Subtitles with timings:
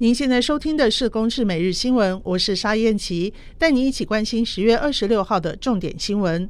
[0.00, 6.48] 您现在收听的是《公视每日新闻》，我是沙燕琪，带你一起关心十月二十六号的重点新闻。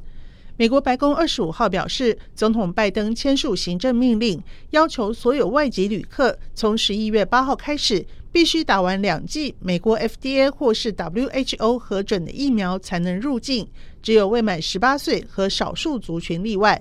[0.55, 4.39] 美国白宫二十五号表示，总统拜登签署行政命令，
[4.69, 13.67] 要求所有外籍旅客从十一月八号开始必须打完两剂美国 FDA 或是 WHO 核准的疫苗才能入境，
[14.03, 16.79] 只有未满十八岁和少数族群例外。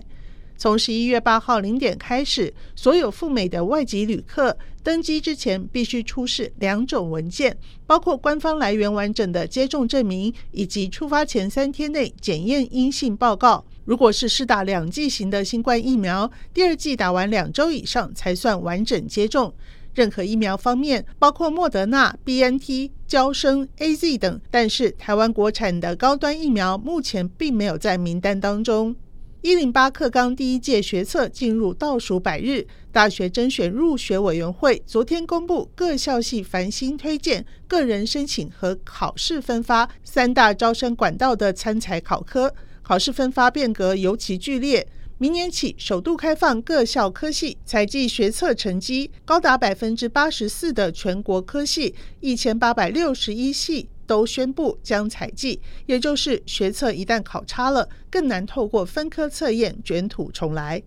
[0.58, 13.64] 从十一月八号零点开始，所有赴美的外籍旅客登机之前必须出示两种文件，包括官方来源完整的接种证明，以及出发前三天内检验阴性报告。
[13.84, 19.54] 如果是施打两剂型的新冠疫苗，第二剂打完两周以上才算完整接种。
[19.94, 28.94] 任何疫苗方面，包括莫德纳、BNT、娇生、AZ 等，但是台湾国产的高端疫苗目前并没有在名单当中。
[29.40, 44.84] 一零八课纲第一届学测进入倒数百日，大学甄选入学委员会昨天公布各校系繁星推荐、个人申请和考试分发三大招生管道的参采考科，考试分发变革尤其剧烈。
[45.18, 53.88] 明年起首度开放各校科系采计学测成绩，高达百分之八十四的全国科系一千八百六十一系。
[54.08, 60.82] 都宣布将采计，也就是学测一旦考差了，更难透过分科测验卷土重来。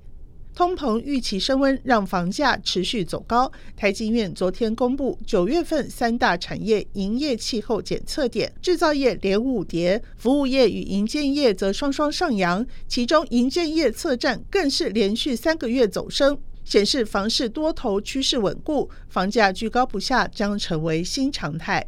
[0.54, 3.50] 通膨预期升温，让房价持续走高。
[3.78, 21.88] 台积院昨天公布九月份三大产业营业气候检测点，制造业连五跌，服务业与营建业则双双上扬，其中营建业测站更是连续三个月走升，显示房市多头趋势稳固，房价居高不下将成为新常态。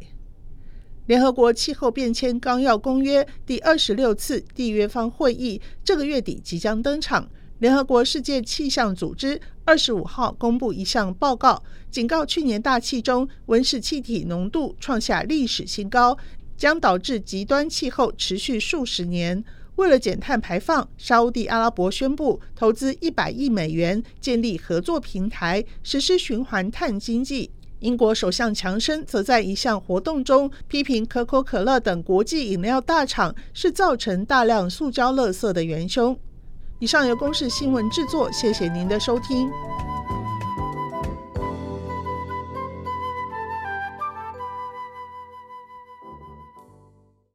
[1.06, 7.28] 联合国气候变迁纲要公约第二十六次缔约方会议这个月底即将登场。
[7.58, 16.16] 联合国世界气象组织二十五号公布一项报告，警告去年大气中温室气体浓度创下历史新高，
[16.56, 19.44] 将导致极端气候持续数十年。
[19.76, 27.50] 为了减碳排放，沙乌地阿拉伯宣布投资一百亿美元建立合作平台，实施循环碳经济。
[27.80, 36.16] 英国首相强生则在一项活动中批评可口可乐等国际饮料大厂是造成大量塑胶垃圾的元凶。
[36.78, 39.48] 以上由公视新闻制作，谢谢您的收听。